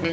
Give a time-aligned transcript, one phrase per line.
[0.00, 0.06] ジ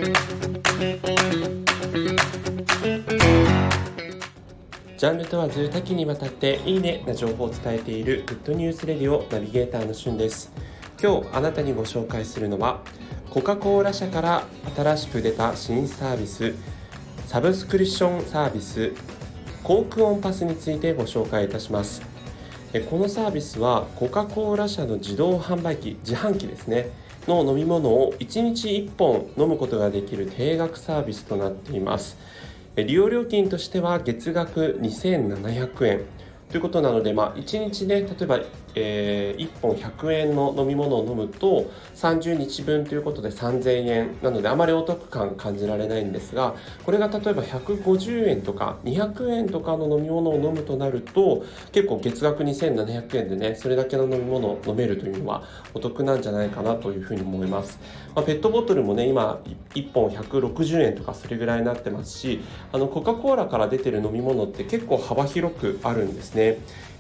[5.05, 10.51] ャンル問わず多岐にわたっていいねな情報を伝えているグッドニュースレディオナビゲーターのしゅんです。
[11.01, 12.81] 今日あなたにご紹介するのは
[13.29, 14.43] コカ・コーラ社から
[14.75, 16.53] 新しく出た新サービス
[17.27, 18.91] サブスクリプションサービス
[19.63, 22.01] コークオンパスについてご紹介いたします。
[22.89, 26.89] このサービスはコカ・コーラ社の自動販売機自販機ですね。
[27.27, 32.17] の飲み物を1日1本飲むことができる定額サービスとなっています。
[32.75, 36.01] 利用料金としては月額2700円。
[36.49, 38.39] ということなので、まあ、1日ね例えば、
[38.79, 57.79] えー、1本100円の飲み物を飲むと30日分ということで3000円なのであまりお得感感じられないんですがこれが例えば150円とか200円とかの飲み物を飲むとなると結構月額2700円でねそれだけの飲み物を飲めるというのはお得なんじゃないかなというふうに思います、
[58.15, 59.41] まあ、ペットボトルもね今
[59.73, 66.57] 1本160円とかそれぐらいになってますしあのコカ・コーラから出てる飲み物って結構幅広くあるんですねね。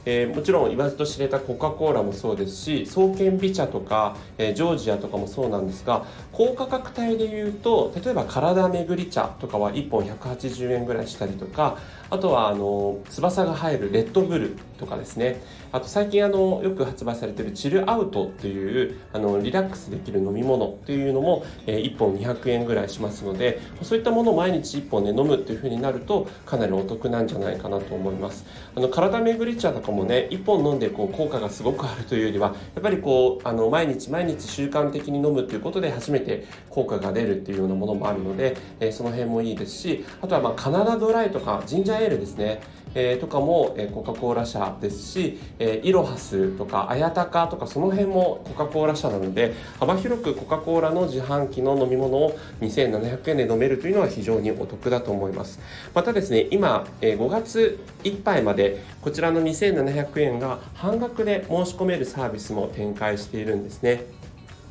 [0.09, 11.77] えー、もちろん言わずと知れたコカ・コーラもそうですし創建美茶とか、えー、ジョージアとかもそうなんですが高価格帯でいうと例えば体めぐり茶とかは1本180円ぐらいしたりとか
[12.09, 15.41] あとはあの翼が入るレッドブルとかですね。
[15.71, 28.45] あと最近あのよく発売されているチルアウトというあのリラックスできる飲み物というのも、えー、1本200円ぐらいしますのでそういったものを毎日1本ね飲むっていうふうになるとかなりお得なんじゃないかなと思います。
[28.75, 42.61] あの体めぐり茶とかもね1本飲んでこう効果がすごくあるというよりはやっぱりこうあの毎日毎日習慣的に飲むということで初めて効果が出るっていうようなものもあるので、えー、その辺もいいですしあとはまあカナダドライとかジンジャーエールですね、
[42.99, 55.59] えー、とかも、えー、コカ・コーラ社ですし、えー、イロハスとか綾鷹とかその辺もコカ・コーラ社なので幅広くコカ・コーラの自販機の飲み物を2700円で飲めるというのは非常にお得だと思います。
[55.93, 64.05] またですね今、えー、5月いっぱいまでこちらの2700円が半額で申し込めるサービスも展開しているんですね。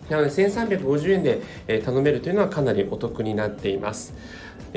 [0.09, 1.41] なので1350円で
[1.83, 4.15] 頼めるというのはかなりお得になっています。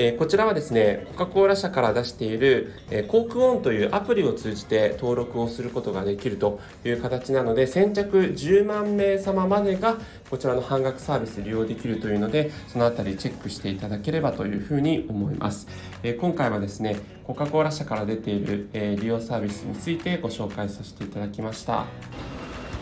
[0.01, 9.97] えこちらはですね、コカ・コーラ社から出している、えコークオンというアプリを通じて登録をすることができるという形なので、先着10万名様までが
[10.29, 15.68] こちらの半額サービス利用できるというので、そのあたりチェックしていただければというふうに思います。
[16.03, 16.95] え今回はですね、
[17.25, 22.38] コカ・コーラ社から出ている、え利用サービスについてご紹介させていただきました。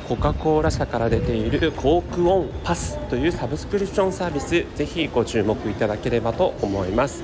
[0.07, 7.23] コカ・コーラ社から出ているコークオンパスというサブスクリプションサービスぜひご注目いただければと思います。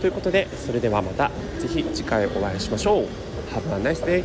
[0.00, 3.08] ということでそれではまたぜひ次回お会いしましょう。
[3.52, 4.24] Have a nice day